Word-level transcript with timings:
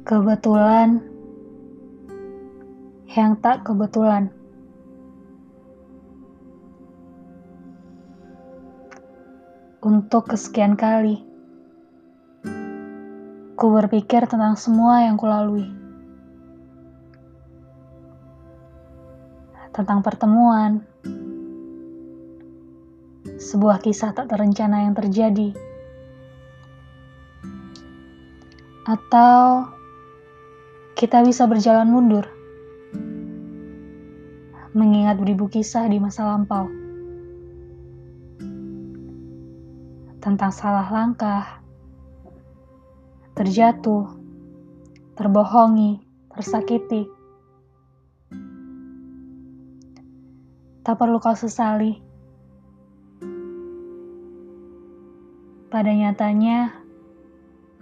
Kebetulan 0.00 1.04
yang 3.12 3.36
tak 3.42 3.66
kebetulan. 3.66 4.30
Untuk 9.80 10.28
kesekian 10.28 10.76
kali, 10.76 11.24
ku 13.56 13.66
berpikir 13.72 14.28
tentang 14.28 14.56
semua 14.56 15.08
yang 15.08 15.16
kulalui. 15.16 15.68
Tentang 19.72 20.04
pertemuan, 20.04 20.84
sebuah 23.40 23.80
kisah 23.80 24.12
tak 24.12 24.28
terencana 24.28 24.84
yang 24.84 24.92
terjadi, 24.92 25.56
atau 28.84 29.79
kita 31.00 31.24
bisa 31.24 31.48
berjalan 31.48 31.88
mundur, 31.88 32.28
mengingat 34.76 35.16
beribu 35.16 35.48
kisah 35.48 35.88
di 35.88 35.96
masa 35.96 36.28
lampau. 36.28 36.68
Tentang 40.20 40.52
salah 40.52 40.84
langkah, 40.92 41.64
terjatuh, 43.32 44.12
terbohongi, 45.16 46.04
tersakiti. 46.36 47.08
Tak 50.84 51.00
perlu 51.00 51.16
kau 51.16 51.32
sesali. 51.32 51.96
Pada 55.72 55.96
nyatanya, 55.96 56.76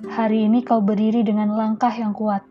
hari 0.06 0.46
ini 0.46 0.62
kau 0.62 0.78
berdiri 0.78 1.26
dengan 1.26 1.58
langkah 1.58 1.90
yang 1.90 2.14
kuat 2.14 2.46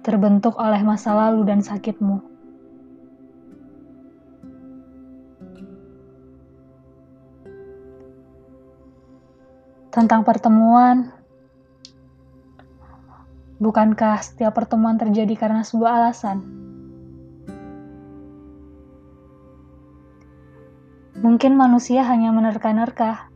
terbentuk 0.00 0.56
oleh 0.56 0.80
masa 0.80 1.12
lalu 1.12 1.44
dan 1.44 1.60
sakitmu. 1.60 2.24
Tentang 9.90 10.22
pertemuan, 10.22 11.10
bukankah 13.58 14.22
setiap 14.22 14.54
pertemuan 14.54 14.94
terjadi 14.96 15.34
karena 15.34 15.66
sebuah 15.66 15.90
alasan? 15.98 16.46
Mungkin 21.20 21.52
manusia 21.52 22.00
hanya 22.06 22.32
menerka-nerka. 22.32 23.28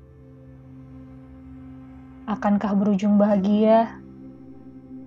Akankah 2.24 2.72
berujung 2.72 3.20
bahagia 3.20 4.00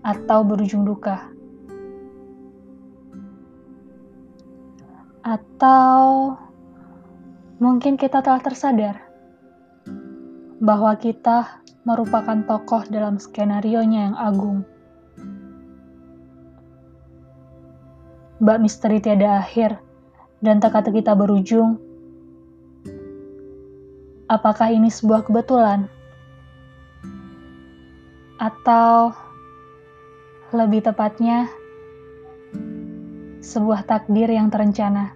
atau 0.05 0.45
berujung 0.45 0.85
duka? 0.85 1.36
Atau 5.27 6.39
mungkin 7.59 7.99
kita 7.99 8.23
telah 8.23 8.39
tersadar 8.39 9.03
bahwa 10.63 10.95
kita 10.95 11.59
merupakan 11.83 12.39
tokoh 12.47 12.87
dalam 12.87 13.19
skenario-nya 13.19 14.07
yang 14.07 14.15
agung. 14.15 14.63
Bak 18.39 18.63
misteri 18.63 19.03
tiada 19.03 19.43
akhir 19.43 19.75
dan 20.39 20.63
teka-teki 20.63 21.03
kita 21.03 21.11
berujung. 21.11 21.75
Apakah 24.31 24.71
ini 24.71 24.87
sebuah 24.87 25.27
kebetulan? 25.27 25.91
Atau 28.39 29.11
lebih 30.55 30.87
tepatnya 30.87 31.51
sebuah 33.47 33.87
takdir 33.87 34.27
yang 34.27 34.51
terencana. 34.51 35.15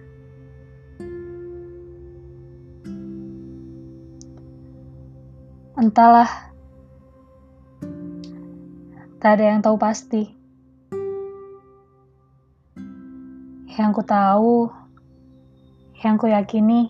Entahlah, 5.76 6.32
tak 9.20 9.36
ada 9.36 9.44
yang 9.52 9.60
tahu 9.60 9.76
pasti. 9.76 10.32
Yang 13.76 13.90
ku 14.00 14.02
tahu, 14.04 14.56
yang 16.00 16.16
ku 16.16 16.24
yakini, 16.24 16.88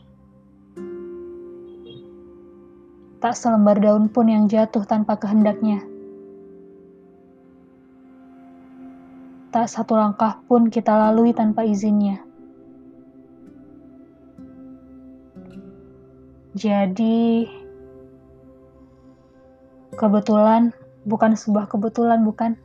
tak 3.18 3.34
selembar 3.34 3.82
daun 3.82 4.06
pun 4.06 4.30
yang 4.30 4.46
jatuh 4.46 4.86
tanpa 4.86 5.18
kehendaknya. 5.18 5.91
Tak 9.52 9.68
satu 9.68 9.94
langkah 9.94 10.40
pun 10.48 10.72
kita 10.72 10.96
lalui 10.96 11.36
tanpa 11.36 11.62
izinnya. 11.68 12.24
Jadi, 16.56 17.48
Kebetulan 19.92 20.72
bukan 21.04 21.36
sebuah 21.36 21.68
kebetulan, 21.68 22.24
bukan? 22.24 22.56